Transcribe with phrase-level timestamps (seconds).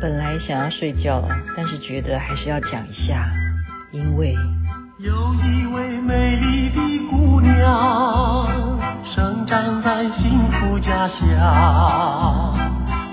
[0.00, 3.28] 本来想要睡觉了，但是觉得还是要讲一下，
[3.90, 4.32] 因为
[5.00, 8.48] 有一位美丽的姑娘，
[9.04, 11.18] 生长在幸福家乡，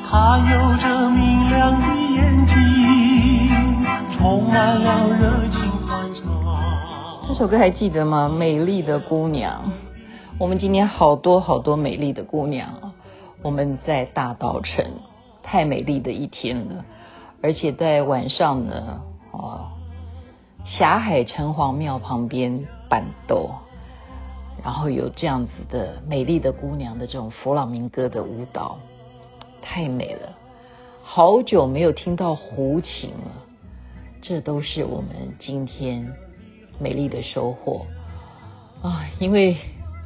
[0.07, 2.55] 她有着明亮的眼睛，
[4.15, 6.21] 充满了热情欢笑。
[7.27, 8.29] 这首歌还记得吗？
[8.29, 9.71] 美丽的姑娘，
[10.37, 12.93] 我们今天好多好多美丽的姑娘，
[13.41, 14.85] 我们在大稻埕。
[15.45, 16.83] 太美丽的一天了，
[17.43, 19.67] 而且在晚上呢，哦，
[20.65, 23.51] 霞海城隍庙旁边板斗，
[24.63, 28.79] 然后有这样子的美丽的姑娘的这种弗朗明哥的舞蹈，
[29.61, 30.35] 太美了，
[31.03, 33.31] 好久没有听到胡琴了，
[34.23, 36.11] 这都是我们今天
[36.79, 37.85] 美丽的收获
[38.81, 39.05] 啊！
[39.19, 39.57] 因为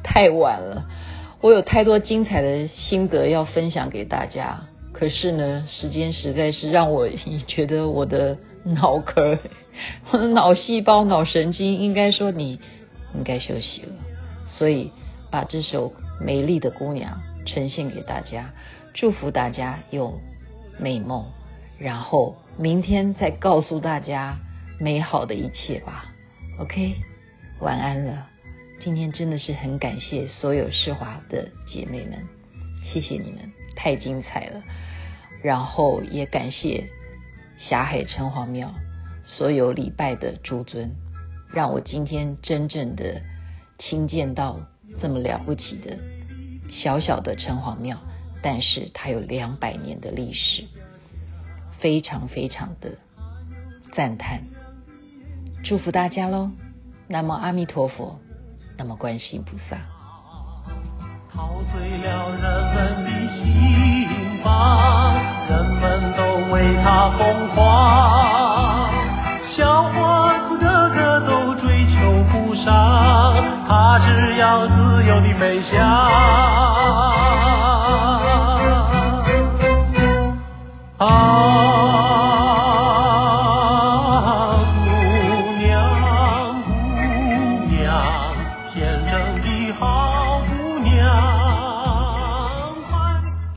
[0.04, 0.84] 太晚了，
[1.40, 4.64] 我有太多精彩的心得要分享给大家。
[5.00, 7.08] 可是呢，时间实在是让我
[7.46, 9.38] 觉得我的脑壳、
[10.10, 12.60] 我的脑细胞、脑神经，应该说你
[13.14, 13.88] 应该休息了。
[14.58, 14.92] 所以
[15.30, 15.88] 把这首
[16.22, 18.52] 《美丽的姑娘》呈现给大家，
[18.92, 20.20] 祝福大家有
[20.78, 21.24] 美梦，
[21.78, 24.36] 然后明天再告诉大家
[24.78, 26.12] 美好的一切吧。
[26.58, 26.94] OK，
[27.60, 28.26] 晚安了。
[28.84, 32.18] 今天真的是很感谢所有世华的姐妹们，
[32.92, 34.62] 谢谢你们，太精彩了。
[35.42, 36.88] 然后也感谢
[37.58, 38.74] 霞海城隍庙
[39.26, 40.90] 所有礼拜的诸尊，
[41.52, 43.22] 让我今天真正的
[43.78, 44.60] 亲见到
[45.00, 45.96] 这么了不起的
[46.70, 47.98] 小小的城隍庙，
[48.42, 50.64] 但是它有两百年的历史，
[51.78, 52.98] 非常非常的
[53.94, 54.42] 赞叹，
[55.64, 56.50] 祝福大家喽！
[57.08, 58.18] 南无阿弥陀佛，
[58.76, 59.78] 南无观世音菩萨。
[61.32, 61.98] 陶醉
[66.60, 68.90] 为他疯狂，
[69.56, 71.96] 小伙子个个都追求
[72.30, 73.34] 不上，
[73.66, 76.19] 他只要自由的飞翔。